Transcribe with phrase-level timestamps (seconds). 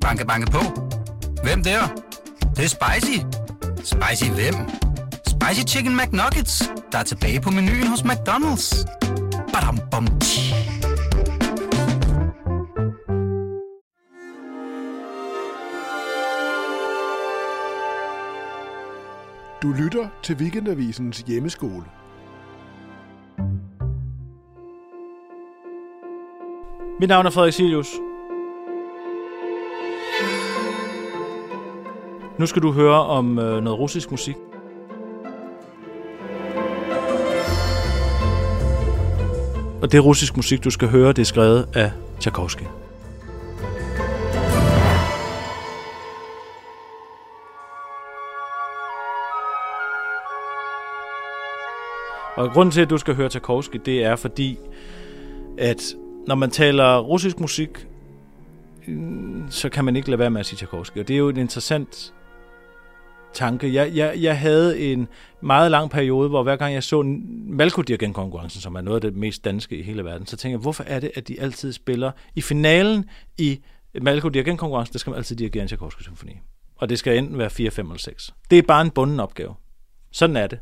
[0.00, 0.58] Banke, banke på.
[1.42, 1.80] Hvem der?
[2.40, 3.18] Det, det er spicy.
[3.76, 4.54] Spicy hvem?
[5.26, 8.86] Spicy Chicken McNuggets, der er tilbage på menuen hos McDonald's.
[9.52, 10.54] Badum, bom, tji.
[19.62, 21.84] Du lytter til Weekendavisens hjemmeskole.
[27.00, 28.09] Mit navn er Frederik Silius.
[32.40, 34.36] Nu skal du høre om øh, noget russisk musik.
[39.82, 42.62] Og det russisk musik, du skal høre, det er skrevet af Tchaikovsky.
[52.36, 54.58] Og grunden til, at du skal høre Tchaikovsky, det er fordi,
[55.58, 55.94] at
[56.26, 57.86] når man taler russisk musik,
[58.86, 60.98] mm, så kan man ikke lade være med at sige Tchaikovsky.
[60.98, 62.12] Og det er jo en interessant
[63.34, 63.74] tanke.
[63.74, 65.08] Jeg, jeg, jeg havde en
[65.40, 67.02] meget lang periode, hvor hver gang jeg så
[67.46, 70.58] malko konkurrencen som er noget af det mest danske i hele verden, så tænkte jeg,
[70.58, 73.04] hvorfor er det, at de altid spiller i finalen
[73.38, 73.60] i
[74.02, 76.32] malko konkurrencen der skal man altid dirigere en Tchaikovsky-symfoni.
[76.76, 78.34] Og det skal enten være 4, 5 eller 6.
[78.50, 79.54] Det er bare en bunden opgave.
[80.12, 80.58] Sådan er det.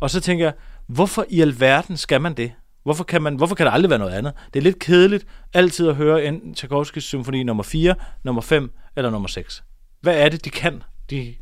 [0.00, 0.54] Og så tænker jeg,
[0.86, 2.52] hvorfor i alverden skal man det?
[2.82, 4.32] Hvorfor kan, man, hvorfor kan der aldrig være noget andet?
[4.54, 7.94] Det er lidt kedeligt altid at høre en Tchaikovskys symfoni nummer 4,
[8.24, 9.64] nummer 5 eller nummer 6.
[10.00, 11.34] Hvad er det, de kan, de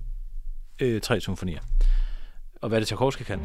[0.80, 1.60] øh, tre symfonier?
[2.62, 3.38] Og hvad det, Tchaikovsky kan?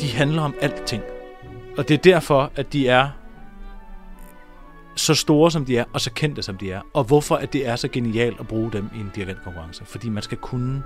[0.00, 1.02] De handler om alting.
[1.78, 3.10] Og det er derfor, at de er
[4.96, 6.80] så store som de er, og så kendte som de er.
[6.94, 9.84] Og hvorfor at det er så genialt at bruge dem i en dirigentkonkurrence.
[9.84, 10.82] Fordi man skal kunne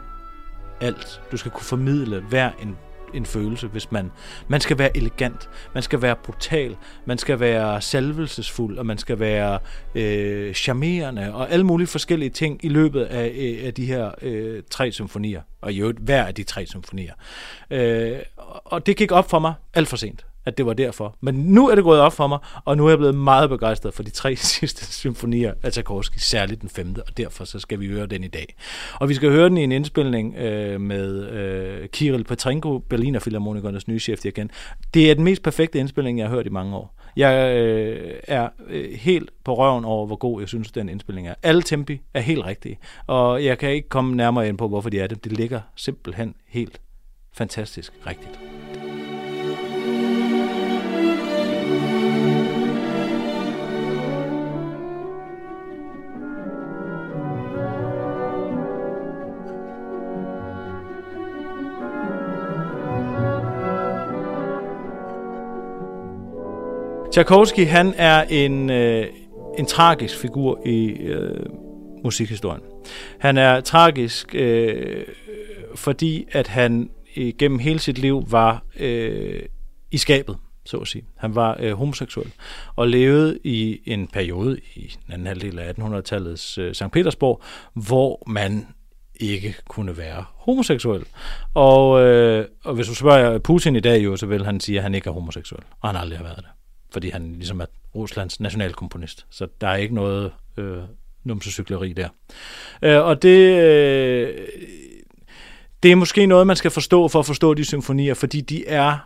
[0.81, 1.23] alt.
[1.33, 2.77] Du skal kunne formidle hver en
[3.15, 4.11] en følelse, hvis man...
[4.49, 9.19] Man skal være elegant, man skal være brutal, man skal være salvelsesfuld, og man skal
[9.19, 9.59] være
[9.95, 14.63] øh, charmerende, og alle mulige forskellige ting i løbet af, øh, af de her øh,
[14.71, 17.15] tre symfonier, og i øvrigt hver af de tre symfonier.
[17.71, 18.19] Øh,
[18.65, 21.17] og det gik op for mig alt for sent at det var derfor.
[21.21, 23.95] Men nu er det gået op for mig, og nu er jeg blevet meget begejstret
[23.95, 27.89] for de tre sidste symfonier af Tchaikovsky, særligt den femte, og derfor så skal vi
[27.89, 28.57] høre den i dag.
[29.01, 33.89] Og vi skal høre den i en indspilning øh, med øh, Kirill Petrenko, Berliner Philharmonikernes
[33.89, 34.51] nye chef igen.
[34.95, 36.97] Det er den mest perfekte indspilning, jeg har hørt i mange år.
[37.17, 41.35] Jeg øh, er øh, helt på røven over, hvor god jeg synes, den indspilning er.
[41.43, 45.01] Alle tempi er helt rigtige, og jeg kan ikke komme nærmere ind på, hvorfor de
[45.01, 45.25] er det.
[45.25, 46.81] Det ligger simpelthen helt
[47.33, 48.41] fantastisk rigtigt.
[67.13, 69.07] Tchaikovsky, han er en, øh,
[69.59, 71.47] en tragisk figur i øh,
[72.05, 72.61] musikhistorien.
[73.19, 75.05] Han er tragisk, øh,
[75.75, 79.43] fordi at han øh, gennem hele sit liv var øh,
[79.91, 81.05] i skabet, så at sige.
[81.17, 82.33] Han var øh, homoseksuel
[82.77, 86.91] og levede i en periode i den anden halvdel af 1800-tallets øh, St.
[86.93, 87.43] Petersborg,
[87.75, 88.67] hvor man
[89.21, 91.05] ikke kunne være homoseksuel.
[91.55, 94.83] Og, øh, og hvis du spørger Putin i dag, jo, så vil han sige, at
[94.83, 96.60] han ikke er homoseksuel, og han aldrig har været det
[96.93, 99.27] fordi han ligesom er Ruslands nationalkomponist.
[99.31, 100.79] Så der er ikke noget øh,
[101.25, 102.09] numsecykleri der.
[102.83, 104.49] Øh, og det, øh,
[105.83, 108.99] det er måske noget, man skal forstå for at forstå de symfonier, fordi de er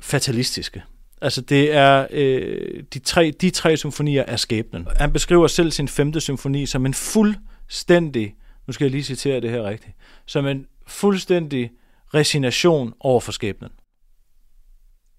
[0.00, 0.82] fatalistiske.
[1.20, 4.86] Altså det er øh, de, tre, de tre symfonier er skæbnen.
[4.96, 8.34] Han beskriver selv sin femte symfoni som en fuldstændig,
[8.66, 9.96] nu skal jeg lige citere det her rigtigt,
[10.26, 11.70] som en fuldstændig
[12.14, 13.70] resignation over for skæbnen.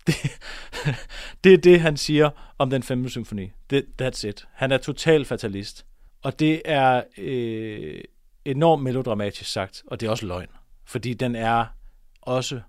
[0.08, 0.16] Det,
[1.44, 3.52] det er det, han siger om den femte symfoni.
[3.70, 4.48] Det, that's it.
[4.54, 5.86] Han er total fatalist.
[6.24, 8.02] Og det er øh,
[8.46, 10.48] enormt melodramatisk sagt, og det er også løgn.
[10.86, 11.66] Fordi den er
[12.22, 12.62] også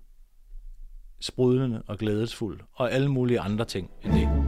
[1.19, 4.46] sprudlende og glædesfuld, og alle mulige andre ting end det.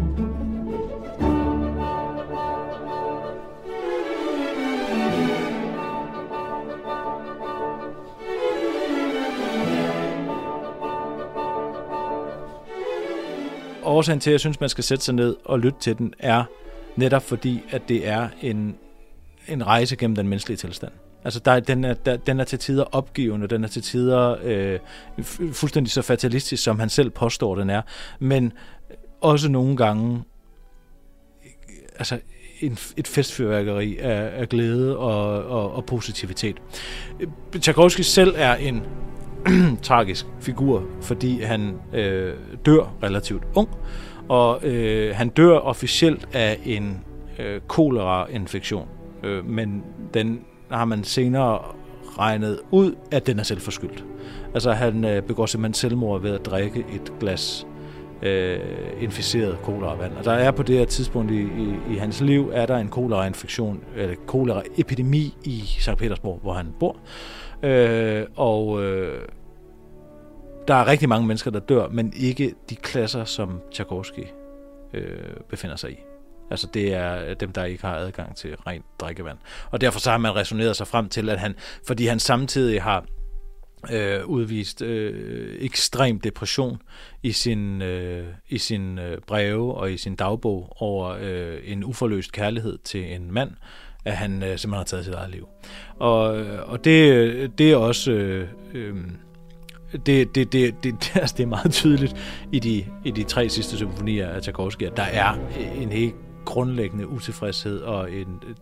[13.89, 16.43] Årsagen til, at jeg synes, man skal sætte sig ned og lytte til den, er
[16.95, 18.75] netop fordi, at det er en,
[19.47, 20.91] en rejse gennem den menneskelige tilstand.
[21.23, 24.79] Altså, der, den, er, der, den er til tider opgivende, den er til tider øh,
[25.51, 27.81] fuldstændig så fatalistisk, som han selv påstår, den er.
[28.19, 28.53] Men
[29.21, 30.23] også nogle gange
[31.99, 32.19] altså
[32.59, 36.57] en, et festfyrværkeri af, af glæde og, og, og positivitet.
[37.19, 37.27] Øh,
[37.61, 38.83] Tchaikovsky selv er en
[39.81, 42.33] tragisk figur, fordi han øh,
[42.65, 43.69] dør relativt ung,
[44.29, 46.99] og øh, han dør officielt af en
[47.39, 48.87] øh, kolera-infektion,
[49.23, 49.83] øh, men
[50.13, 50.41] den
[50.71, 51.59] har man senere
[52.19, 54.05] regnet ud, at den er selvforskyldt.
[54.53, 57.67] Altså han øh, begår simpelthen selvmord ved at drikke et glas
[58.21, 58.59] øh,
[58.99, 60.13] inficeret koleravand.
[60.17, 62.89] Og der er på det her tidspunkt i, i, i hans liv, er der en
[62.89, 65.97] kolerainfektion, eller koleraepidemi i St.
[65.97, 66.97] Petersborg, hvor han bor.
[67.63, 69.21] Øh, og øh,
[70.67, 74.25] der er rigtig mange mennesker, der dør, men ikke de klasser, som Tchaikovsky
[74.93, 75.17] øh,
[75.49, 75.95] befinder sig i.
[76.51, 79.37] Altså det er dem, der ikke har adgang til rent drikkevand.
[79.71, 81.55] Og derfor så har man resoneret sig frem til, at han,
[81.87, 83.05] fordi han samtidig har
[83.91, 86.81] øh, udvist øh, ekstrem depression
[87.23, 92.31] i sin, øh, i sin øh, breve og i sin dagbog over øh, en uforløst
[92.31, 93.51] kærlighed til en mand,
[94.05, 95.47] at han øh, simpelthen har taget sit eget liv.
[95.99, 98.11] Og, øh, og det, det er også...
[98.11, 98.95] Øh, øh,
[100.05, 102.15] det, det, det, det, altså det er meget tydeligt
[102.51, 105.37] i de, i de tre sidste symfonier af Tchaikovsky, at der er
[105.75, 106.15] en helt
[106.45, 108.55] grundlæggende utilfredshed og en øh,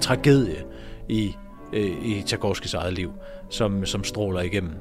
[0.00, 0.64] tragedie
[1.08, 1.34] i,
[1.72, 3.12] øh, i Tchaikovskis eget liv,
[3.48, 4.72] som, som stråler igennem.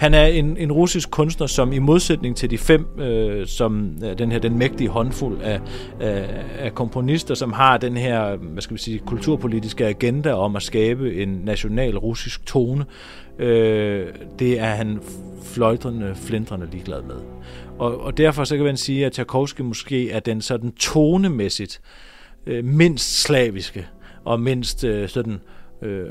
[0.00, 4.18] Han er en, en russisk kunstner, som i modsætning til de fem, øh, som øh,
[4.18, 5.60] den her den mægtige håndfuld af,
[6.00, 10.62] af, af komponister, som har den her, hvad skal vi sige, kulturpolitiske agenda om at
[10.62, 12.84] skabe en national russisk tone,
[13.38, 14.06] øh,
[14.38, 15.00] det er han
[15.42, 17.16] fløjtrende, flindrende ligeglad med.
[17.78, 21.80] Og, og derfor så kan man sige, at Tchaikovsky måske er den sådan tonemæssigt
[22.46, 23.86] øh, mindst slaviske
[24.24, 25.40] og mindst øh, sådan
[25.82, 26.06] øh,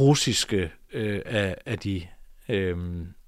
[0.00, 2.02] russiske øh, af, af de
[2.48, 2.76] øh,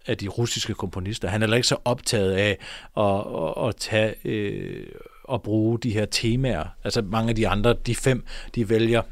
[0.07, 1.29] af de russiske komponister.
[1.29, 2.59] Han er heller ikke så optaget af
[2.97, 4.87] at, at, at tage øh,
[5.33, 6.65] at bruge de her temaer.
[6.85, 8.25] Altså mange af de andre, de fem,
[8.55, 9.03] de vælger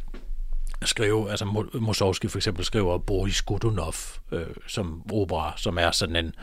[0.82, 3.94] skrive, altså Mussorgsky for eksempel skriver Boris Godunov
[4.32, 6.34] øh, som opera, som er sådan en,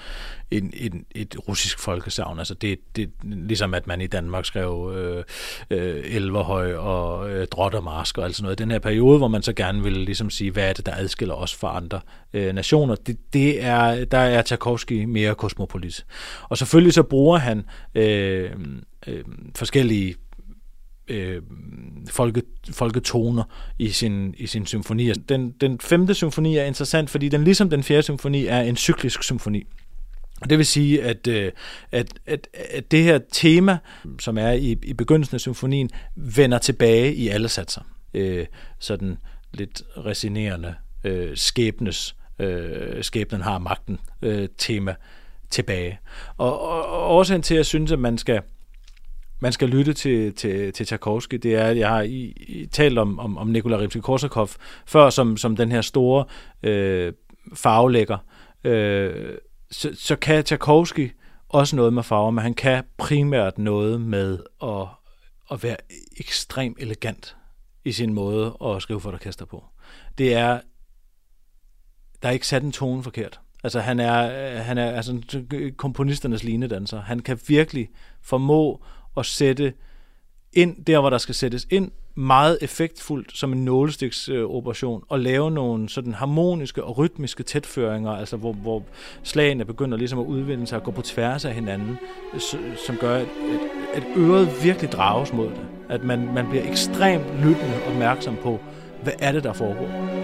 [0.51, 2.39] en, en et russisk folkesavn.
[2.39, 5.23] Altså det, det ligesom at man i Danmark skrev øh,
[5.69, 8.59] øh, Elverhøj og øh, Drot og Marsk og alt sådan noget.
[8.59, 11.35] Den her periode, hvor man så gerne vil ligesom sige, hvad er det, der adskiller
[11.35, 11.99] os fra andre
[12.33, 16.05] øh, nationer, det, det er, der er Tchaikovsky mere kosmopolit.
[16.43, 18.51] Og selvfølgelig så bruger han øh,
[19.07, 19.23] øh,
[19.55, 20.15] forskellige
[21.11, 21.41] øh,
[22.09, 22.41] folke,
[22.71, 23.43] folketoner
[23.79, 25.07] i sin, i sin symfoni.
[25.07, 28.75] Altså, den, den femte symfoni er interessant, fordi den ligesom den fjerde symfoni er en
[28.75, 29.63] cyklisk symfoni.
[30.41, 31.51] Og Det vil sige, at, øh,
[31.91, 33.77] at, at, at det her tema,
[34.19, 37.81] som er i, i begyndelsen af symfonien, vender tilbage i alle satser.
[38.13, 38.45] Øh,
[38.79, 39.17] sådan
[39.53, 44.95] lidt resinerende øh, skæbnes, øh, skæbnen har magten øh, tema
[45.49, 45.99] tilbage.
[46.37, 48.41] Og, og, og årsagen til, at jeg synes, at man skal
[49.41, 52.97] man skal lytte til, til, til Tchaikovsky, det er, at jeg har i, i talt
[52.97, 54.55] om, om, om Nikolaj Rimsky-Korsakov
[54.85, 56.25] før som, som den her store
[56.63, 57.13] øh,
[57.53, 58.17] farvelægger.
[58.63, 59.37] Øh,
[59.71, 61.11] så, så kan Tchaikovsky
[61.49, 64.87] også noget med farver, men han kan primært noget med at,
[65.51, 65.77] at være
[66.17, 67.35] ekstremt elegant
[67.85, 69.63] i sin måde at skrive for et orkester på.
[70.17, 70.59] Det er,
[72.21, 73.39] der er ikke sat en tone forkert.
[73.63, 75.21] Altså han er, øh, han er altså
[75.77, 77.01] komponisternes linedanser.
[77.01, 77.89] Han kan virkelig
[78.21, 78.83] formå
[79.17, 79.73] at sætte
[80.53, 85.51] ind der, hvor der skal sættes ind, meget effektfuldt som en nålestiksoperation, øh, og lave
[85.51, 88.83] nogle sådan harmoniske og rytmiske tætføringer, altså hvor, hvor
[89.23, 91.97] slagene begynder ligesom at udvinde sig og gå på tværs af hinanden,
[92.33, 92.39] øh,
[92.87, 93.27] som gør, at,
[93.93, 95.65] at øret virkelig drages mod det.
[95.89, 98.59] At man, man bliver ekstremt lyttende opmærksom på,
[99.03, 100.20] hvad er det, der foregår.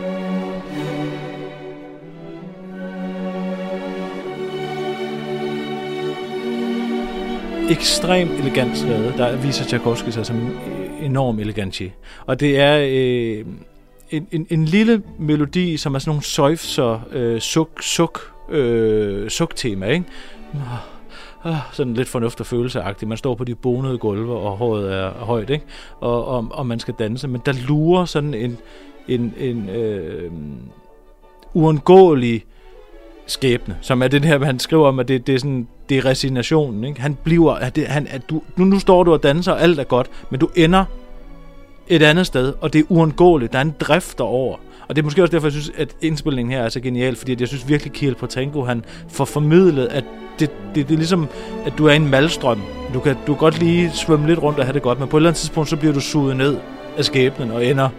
[7.69, 9.13] Ekstremt elegant skrevet.
[9.17, 11.93] Der viser Tchaikovsky sig som en øh, enorm elegantie.
[12.25, 13.45] Og det er øh,
[14.11, 19.85] en, en, en lille melodi, som er sådan nogle søjfser, øh, suk, suk, øh, suk-tema,
[19.85, 20.05] ikke?
[20.53, 23.09] Ah, ah, sådan lidt fornuft og følelseagtigt.
[23.09, 25.65] Man står på de bonede gulve, og håret er højt, ikke?
[25.99, 27.27] Og, og, og man skal danse.
[27.27, 28.57] Men der lurer sådan en,
[29.07, 30.31] en, en øh,
[31.53, 32.45] uundgåelig
[33.25, 36.05] skæbne, som er det her, han skriver om, at det, det er sådan, det er
[36.05, 37.01] resignationen, ikke?
[37.01, 39.79] Han bliver, at det, han, at du, nu, nu står du og danser, og alt
[39.79, 40.85] er godt, men du ender
[41.87, 43.53] et andet sted, og det er uundgåeligt.
[43.53, 44.57] Der er en drift derover.
[44.87, 47.35] Og det er måske også derfor, jeg synes, at indspilningen her er så genial, fordi
[47.39, 50.03] jeg synes virkelig, Kiel Potenko, han får formidlet, at
[50.39, 51.27] det, det, det er ligesom,
[51.65, 52.61] at du er i en malstrøm.
[52.93, 55.17] Du kan, du kan godt lige svømme lidt rundt og have det godt, men på
[55.17, 56.57] et eller andet tidspunkt, så bliver du suget ned
[56.97, 57.89] af skæbnen og ender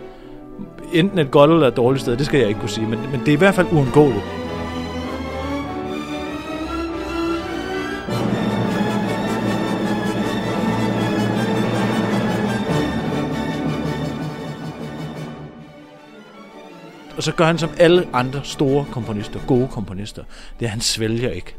[0.92, 2.16] enten et godt eller et dårligt sted.
[2.16, 4.24] Det skal jeg ikke kunne sige, men, men det er i hvert fald uundgåeligt.
[17.18, 20.22] Og så gør han som alle andre store komponister, gode komponister.
[20.60, 21.54] Det er, han svælger ikke.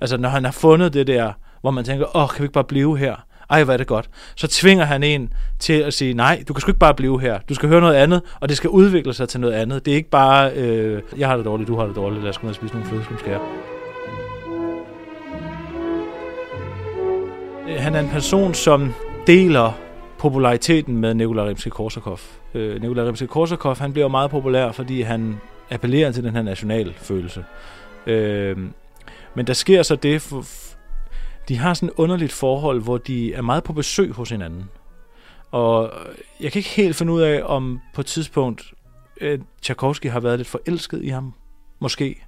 [0.00, 2.64] Altså, når han har fundet det der, hvor man tænker, åh, kan vi ikke bare
[2.64, 3.16] blive her?
[3.50, 4.10] Ej, hvad er det godt.
[4.36, 7.38] Så tvinger han en til at sige, nej, du kan sgu ikke bare blive her.
[7.48, 9.84] Du skal høre noget andet, og det skal udvikle sig til noget andet.
[9.84, 12.38] Det er ikke bare, øh, jeg har det dårligt, du har det dårligt, lad os
[12.38, 13.40] gå ned og spise nogle flødeskumskære.
[17.68, 18.94] Øh, han er en person, som
[19.26, 19.87] deler
[20.18, 22.20] populariteten med Nikolaj Rimsky-Korsakov.
[22.54, 27.44] Øh, Nikolaj Rimsky-Korsakov, han bliver meget populær, fordi han appellerer til den her nationalfølelse.
[28.06, 28.56] Øh,
[29.34, 30.44] men der sker så det, for,
[31.48, 34.64] de har sådan et underligt forhold, hvor de er meget på besøg hos hinanden.
[35.50, 35.92] Og
[36.40, 38.72] jeg kan ikke helt finde ud af, om på et tidspunkt
[39.20, 41.34] øh, Tchaikovsky har været lidt forelsket i ham.
[41.80, 42.27] Måske.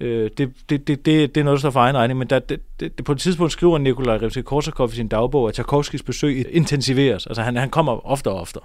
[0.00, 2.38] Øh, det, det, det, det, det er noget, der står for egen regning, men der,
[2.38, 7.26] det, det, på et tidspunkt skriver Nikolaj Rimsky-Korsakov i sin dagbog, at Tchaikovskis besøg intensiveres.
[7.26, 8.64] Altså han, han kommer oftere og oftere.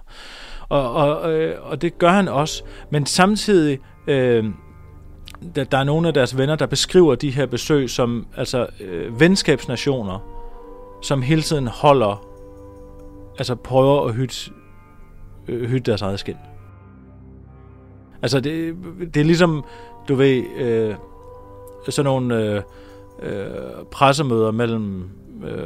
[0.70, 2.64] Og, og, øh, og det gør han også.
[2.90, 3.80] Men samtidig...
[4.08, 4.46] Øh,
[5.56, 9.20] der, der er nogle af deres venner, der beskriver de her besøg som altså øh,
[9.20, 10.20] venskabsnationer,
[11.02, 12.26] som hele tiden holder,
[13.38, 14.52] altså prøver at hytte,
[15.48, 16.36] øh, hytte deres eget skin.
[18.22, 18.76] Altså det,
[19.14, 19.64] det er ligesom,
[20.08, 20.96] du ved, øh,
[21.94, 22.62] sådan nogle øh,
[23.24, 23.46] øh,
[23.92, 25.10] pressemøder mellem
[25.44, 25.58] øh,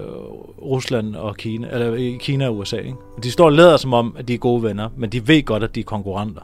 [0.62, 2.78] Rusland og Kina, eller øh, Kina og USA.
[2.78, 2.98] Ikke?
[3.24, 5.64] De står og lader som om, at de er gode venner, men de ved godt,
[5.64, 6.42] at de er konkurrenter.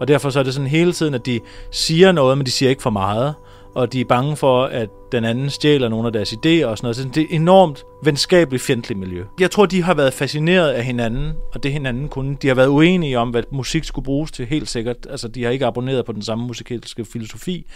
[0.00, 2.70] Og derfor så er det sådan hele tiden, at de siger noget, men de siger
[2.70, 3.34] ikke for meget.
[3.74, 6.78] Og de er bange for, at den anden stjæler nogle af deres idéer og sådan
[6.82, 6.96] noget.
[6.96, 9.24] Så det er et enormt venskabeligt fjendtligt miljø.
[9.40, 12.36] Jeg tror, de har været fascineret af hinanden, og det hinanden kunne.
[12.42, 14.96] De har været uenige om, hvad musik skulle bruges til, helt sikkert.
[15.10, 17.66] Altså, de har ikke abonneret på den samme musikalske filosofi,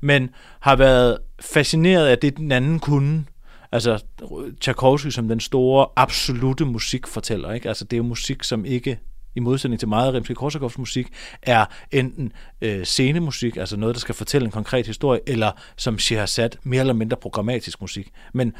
[0.00, 0.30] men
[0.60, 3.24] har været fascineret af det, den anden kunne.
[3.72, 4.04] Altså,
[4.60, 7.68] Tchaikovsky som den store, absolute musikfortæller, ikke?
[7.68, 8.98] Altså, det er jo musik, som ikke
[9.34, 11.08] i modsætning til meget af Rimsky-Korsakovs musik,
[11.42, 16.58] er enten øh, scenemusik, altså noget, der skal fortælle en konkret historie, eller som Scheherazade,
[16.62, 18.10] mere eller mindre programmatisk musik.
[18.34, 18.52] Men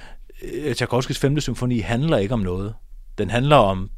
[0.42, 1.40] øh, Tchaikovskis 5.
[1.40, 2.74] symfoni handler ikke om noget.
[3.18, 3.90] Den handler om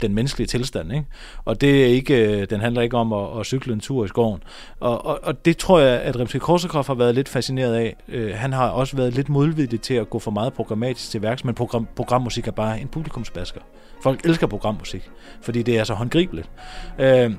[0.00, 1.06] den menneskelige tilstand, ikke?
[1.44, 4.08] Og det er ikke, øh, den handler ikke om at, at cykle en tur i
[4.08, 4.42] skoven.
[4.80, 7.96] Og, og, og det tror jeg, at Rimsky-Korsakov har været lidt fascineret af.
[8.08, 11.44] Øh, han har også været lidt modvillig til at gå for meget programmatisk til værks,
[11.44, 13.60] men program, programmusik er bare en publikumsbasker.
[14.02, 16.50] Folk elsker programmusik, fordi det er så håndgribeligt.
[16.98, 17.32] Øh,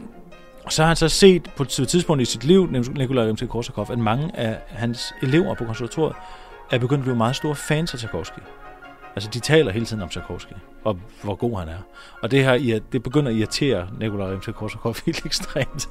[0.69, 4.31] så har han så set på et tidspunkt i sit liv, Nikolaj Rimsky-Korsakov, at mange
[4.33, 6.15] af hans elever på konservatoriet
[6.71, 8.39] er begyndt at blive meget store fans af Tchaikovsky.
[9.15, 11.77] Altså, de taler hele tiden om Tchaikovsky, og hvor god han er.
[12.21, 15.89] Og det her, det begynder at irritere Nikolaj Rimsky-Korsakov helt ekstremt.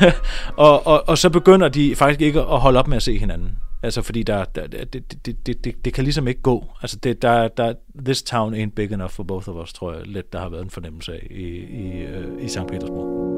[0.56, 3.58] og, og, og så begynder de faktisk ikke at holde op med at se hinanden.
[3.82, 6.64] Altså, fordi der, der, det, det, det, det, det kan ligesom ikke gå.
[6.82, 10.06] Altså, det, der, der, this town ain't big enough for both of us, tror jeg
[10.06, 12.66] lidt, der har været en fornemmelse af i, i, øh, i St.
[12.68, 13.35] Petersburg.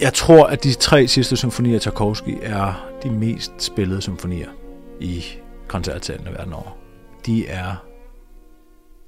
[0.00, 4.48] Jeg tror, at de tre sidste symfonier af Tchaikovsky er de mest spillede symfonier
[5.00, 5.24] i
[5.68, 6.76] koncertsalene verden over.
[7.26, 7.74] De er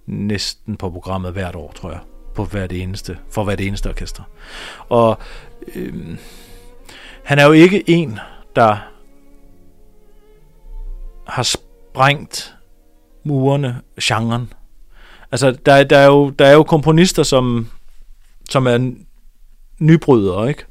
[0.07, 2.01] næsten på programmet hvert år, tror jeg.
[2.35, 4.23] På hvert eneste, for hvert eneste orkester.
[4.89, 5.19] Og
[5.75, 6.19] øh,
[7.25, 8.19] han er jo ikke en,
[8.57, 8.77] der
[11.27, 12.55] har sprængt
[13.25, 14.53] murene, genren.
[15.33, 17.69] Altså, der, der, er jo, der er jo komponister, som,
[18.51, 18.93] som er
[19.79, 20.65] nybrydere, ikke?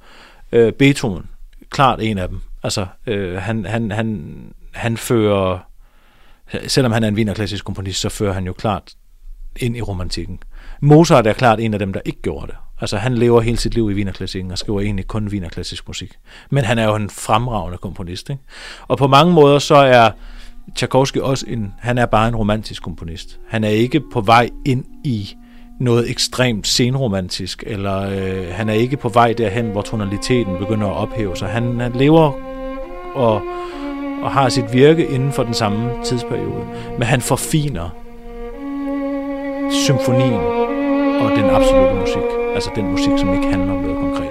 [0.52, 1.24] Øh, Beethoven,
[1.70, 2.42] klart en af dem.
[2.64, 4.34] Altså, øh, han, han, han,
[4.72, 5.60] han fører,
[6.68, 8.94] selvom han er en vinerklassisk komponist, så fører han jo klart
[9.56, 10.40] ind i romantikken.
[10.82, 12.56] Mozart er klart en af dem, der ikke gjorde det.
[12.82, 16.14] Altså, han lever hele sit liv i vinerklassikken og skriver egentlig kun vinerklassisk musik.
[16.50, 18.30] Men han er jo en fremragende komponist.
[18.30, 18.42] Ikke?
[18.88, 20.12] Og på mange måder så er
[20.76, 23.40] Tchaikovsky også en, han er bare en romantisk komponist.
[23.50, 25.36] Han er ikke på vej ind i
[25.82, 30.94] noget ekstremt senromantisk, eller øh, han er ikke på vej derhen, hvor tonaliteten begynder at
[30.94, 31.48] ophæve sig.
[31.48, 32.32] Han, han lever
[33.16, 33.42] og,
[34.24, 36.66] og har sit virke inden for den samme tidsperiode,
[36.98, 37.90] men han forfiner
[39.72, 40.34] symfonien
[41.22, 44.31] og den absolute musik, altså den musik, som ikke handler om noget konkret.